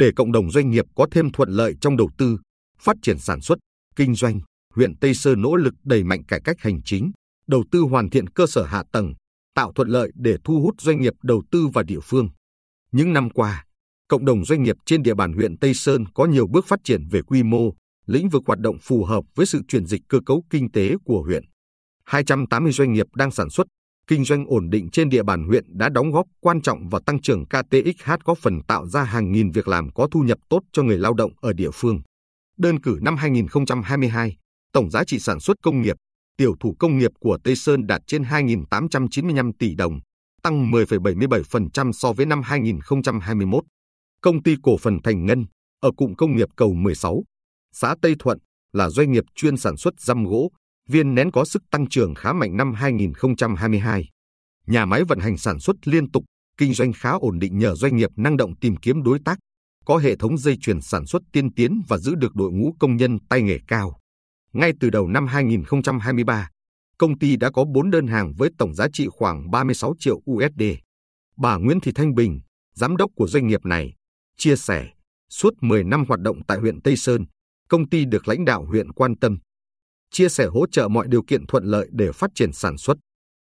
[0.00, 2.38] Để cộng đồng doanh nghiệp có thêm thuận lợi trong đầu tư,
[2.78, 3.58] phát triển sản xuất,
[3.96, 4.40] kinh doanh,
[4.74, 7.10] huyện Tây Sơn nỗ lực đẩy mạnh cải cách hành chính,
[7.46, 9.14] đầu tư hoàn thiện cơ sở hạ tầng,
[9.54, 12.28] tạo thuận lợi để thu hút doanh nghiệp đầu tư vào địa phương.
[12.92, 13.64] Những năm qua,
[14.08, 17.08] cộng đồng doanh nghiệp trên địa bàn huyện Tây Sơn có nhiều bước phát triển
[17.10, 17.74] về quy mô,
[18.06, 21.22] lĩnh vực hoạt động phù hợp với sự chuyển dịch cơ cấu kinh tế của
[21.22, 21.44] huyện.
[22.04, 23.66] 280 doanh nghiệp đang sản xuất,
[24.10, 27.20] kinh doanh ổn định trên địa bàn huyện đã đóng góp quan trọng vào tăng
[27.20, 30.82] trưởng KTXH có phần tạo ra hàng nghìn việc làm có thu nhập tốt cho
[30.82, 32.00] người lao động ở địa phương.
[32.58, 34.36] Đơn cử năm 2022,
[34.72, 35.96] tổng giá trị sản xuất công nghiệp,
[36.36, 40.00] tiểu thủ công nghiệp của Tây Sơn đạt trên 2.895 tỷ đồng,
[40.42, 43.64] tăng 10,77% so với năm 2021.
[44.20, 45.44] Công ty cổ phần Thành Ngân
[45.80, 47.22] ở cụm công nghiệp Cầu 16,
[47.72, 48.38] xã Tây Thuận
[48.72, 50.50] là doanh nghiệp chuyên sản xuất răm gỗ,
[50.88, 54.08] viên nén có sức tăng trưởng khá mạnh năm 2022.
[54.66, 56.24] Nhà máy vận hành sản xuất liên tục,
[56.56, 59.38] kinh doanh khá ổn định nhờ doanh nghiệp năng động tìm kiếm đối tác,
[59.84, 62.96] có hệ thống dây chuyền sản xuất tiên tiến và giữ được đội ngũ công
[62.96, 63.98] nhân tay nghề cao.
[64.52, 66.48] Ngay từ đầu năm 2023,
[66.98, 70.62] công ty đã có 4 đơn hàng với tổng giá trị khoảng 36 triệu USD.
[71.36, 72.40] Bà Nguyễn Thị Thanh Bình,
[72.74, 73.94] giám đốc của doanh nghiệp này,
[74.36, 74.88] chia sẻ,
[75.30, 77.24] suốt 10 năm hoạt động tại huyện Tây Sơn,
[77.68, 79.38] công ty được lãnh đạo huyện quan tâm,
[80.10, 82.96] chia sẻ hỗ trợ mọi điều kiện thuận lợi để phát triển sản xuất.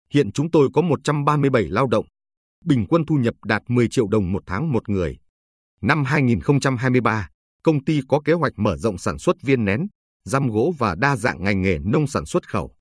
[0.10, 2.06] Hiện chúng tôi có 137 lao động,
[2.66, 5.18] bình quân thu nhập đạt 10 triệu đồng một tháng một người.
[5.82, 7.30] Năm 2023,
[7.64, 9.88] công ty có kế hoạch mở rộng sản xuất viên nén,
[10.26, 12.76] răm gỗ và đa dạng ngành nghề nông sản xuất khẩu.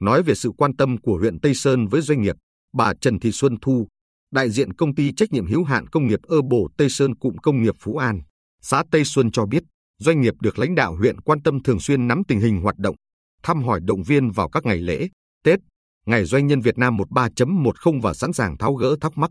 [0.00, 2.36] Nói về sự quan tâm của huyện Tây Sơn với doanh nghiệp,
[2.72, 3.86] bà Trần Thị Xuân Thu,
[4.32, 7.36] đại diện công ty trách nhiệm hữu hạn công nghiệp Ơ Bồ Tây Sơn cụm
[7.36, 8.20] công nghiệp Phú An,
[8.62, 9.62] xã Tây Xuân cho biết,
[9.98, 12.96] doanh nghiệp được lãnh đạo huyện quan tâm thường xuyên nắm tình hình hoạt động,
[13.42, 15.08] thăm hỏi động viên vào các ngày lễ,
[15.44, 15.60] Tết,
[16.06, 19.30] Ngày Doanh nhân Việt Nam 13.10 và sẵn sàng tháo gỡ thắc mắc,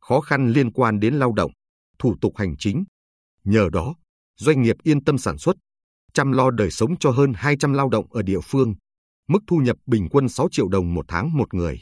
[0.00, 1.50] khó khăn liên quan đến lao động,
[1.98, 2.84] thủ tục hành chính.
[3.44, 3.94] Nhờ đó,
[4.36, 5.56] doanh nghiệp yên tâm sản xuất,
[6.12, 8.74] chăm lo đời sống cho hơn 200 lao động ở địa phương,
[9.28, 11.80] mức thu nhập bình quân 6 triệu đồng một tháng một người.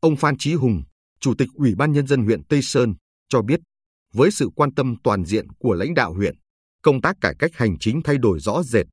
[0.00, 0.82] Ông Phan Chí Hùng,
[1.20, 2.94] Chủ tịch Ủy ban Nhân dân huyện Tây Sơn,
[3.28, 3.60] cho biết,
[4.12, 6.36] với sự quan tâm toàn diện của lãnh đạo huyện,
[6.82, 8.86] công tác cải cách hành chính thay đổi rõ rệt,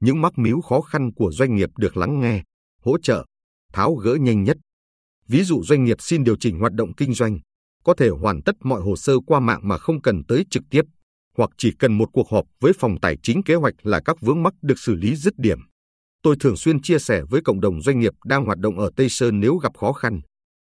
[0.00, 2.42] những mắc miếu khó khăn của doanh nghiệp được lắng nghe,
[2.82, 3.24] hỗ trợ,
[3.72, 4.56] tháo gỡ nhanh nhất.
[5.28, 7.38] Ví dụ doanh nghiệp xin điều chỉnh hoạt động kinh doanh,
[7.84, 10.82] có thể hoàn tất mọi hồ sơ qua mạng mà không cần tới trực tiếp,
[11.36, 14.42] hoặc chỉ cần một cuộc họp với phòng tài chính kế hoạch là các vướng
[14.42, 15.58] mắc được xử lý dứt điểm.
[16.22, 19.08] Tôi thường xuyên chia sẻ với cộng đồng doanh nghiệp đang hoạt động ở Tây
[19.08, 20.20] Sơn nếu gặp khó khăn,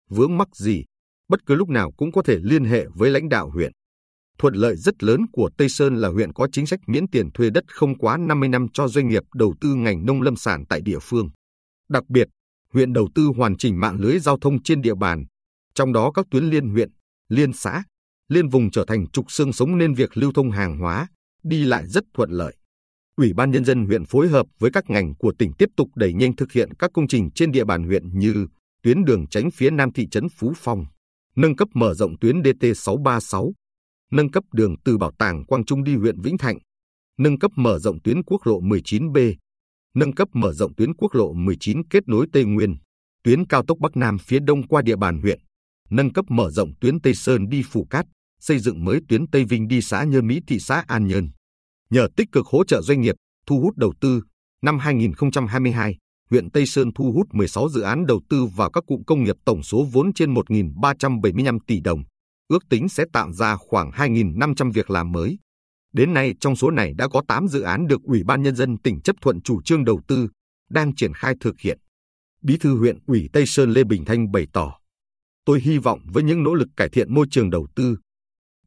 [0.09, 0.83] vướng mắc gì,
[1.29, 3.71] bất cứ lúc nào cũng có thể liên hệ với lãnh đạo huyện.
[4.41, 7.49] Thuận lợi rất lớn của Tây Sơn là huyện có chính sách miễn tiền thuê
[7.49, 10.81] đất không quá 50 năm cho doanh nghiệp đầu tư ngành nông lâm sản tại
[10.81, 11.29] địa phương.
[11.89, 12.27] Đặc biệt,
[12.73, 15.25] huyện đầu tư hoàn chỉnh mạng lưới giao thông trên địa bàn,
[15.73, 16.89] trong đó các tuyến liên huyện,
[17.29, 17.83] liên xã,
[18.29, 21.07] liên vùng trở thành trục xương sống nên việc lưu thông hàng hóa,
[21.43, 22.55] đi lại rất thuận lợi.
[23.17, 26.13] Ủy ban Nhân dân huyện phối hợp với các ngành của tỉnh tiếp tục đẩy
[26.13, 28.47] nhanh thực hiện các công trình trên địa bàn huyện như
[28.83, 30.85] tuyến đường tránh phía nam thị trấn Phú Phong,
[31.35, 33.51] nâng cấp mở rộng tuyến DT636,
[34.11, 36.57] nâng cấp đường từ Bảo tàng Quang Trung đi huyện Vĩnh Thạnh,
[37.19, 39.35] nâng cấp mở rộng tuyến quốc lộ 19B,
[39.95, 42.75] nâng cấp mở rộng tuyến quốc lộ 19 kết nối Tây Nguyên,
[43.23, 45.39] tuyến cao tốc Bắc Nam phía đông qua địa bàn huyện,
[45.89, 48.05] nâng cấp mở rộng tuyến Tây Sơn đi phủ Cát,
[48.39, 51.29] xây dựng mới tuyến Tây Vinh đi xã Nhơn Mỹ thị xã An Nhơn.
[51.89, 53.15] Nhờ tích cực hỗ trợ doanh nghiệp,
[53.47, 54.21] thu hút đầu tư,
[54.61, 55.97] năm 2022,
[56.29, 59.35] huyện Tây Sơn thu hút 16 dự án đầu tư vào các cụm công nghiệp
[59.45, 62.03] tổng số vốn trên 1.375 tỷ đồng,
[62.51, 65.37] ước tính sẽ tạo ra khoảng 2.500 việc làm mới.
[65.93, 68.77] Đến nay trong số này đã có 8 dự án được Ủy ban Nhân dân
[68.77, 70.29] tỉnh chấp thuận chủ trương đầu tư,
[70.69, 71.79] đang triển khai thực hiện.
[72.41, 74.77] Bí thư huyện ủy Tây Sơn Lê Bình Thanh bày tỏ,
[75.45, 77.97] tôi hy vọng với những nỗ lực cải thiện môi trường đầu tư,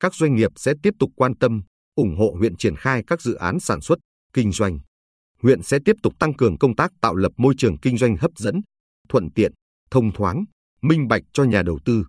[0.01, 1.63] các doanh nghiệp sẽ tiếp tục quan tâm,
[1.95, 3.99] ủng hộ huyện triển khai các dự án sản xuất,
[4.33, 4.79] kinh doanh.
[5.43, 8.31] Huyện sẽ tiếp tục tăng cường công tác tạo lập môi trường kinh doanh hấp
[8.37, 8.61] dẫn,
[9.09, 9.53] thuận tiện,
[9.91, 10.45] thông thoáng,
[10.83, 12.05] minh bạch cho nhà đầu tư.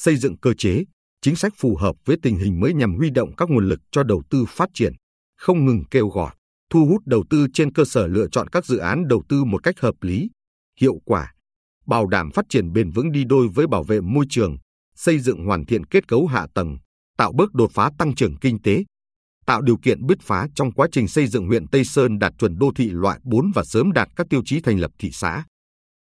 [0.00, 0.84] Xây dựng cơ chế,
[1.22, 4.02] chính sách phù hợp với tình hình mới nhằm huy động các nguồn lực cho
[4.02, 4.92] đầu tư phát triển,
[5.36, 6.30] không ngừng kêu gọi,
[6.70, 9.62] thu hút đầu tư trên cơ sở lựa chọn các dự án đầu tư một
[9.62, 10.30] cách hợp lý,
[10.80, 11.32] hiệu quả,
[11.86, 14.56] bảo đảm phát triển bền vững đi đôi với bảo vệ môi trường,
[14.96, 16.78] xây dựng hoàn thiện kết cấu hạ tầng,
[17.16, 18.84] tạo bước đột phá tăng trưởng kinh tế,
[19.46, 22.58] tạo điều kiện bứt phá trong quá trình xây dựng huyện Tây Sơn đạt chuẩn
[22.58, 25.44] đô thị loại 4 và sớm đạt các tiêu chí thành lập thị xã.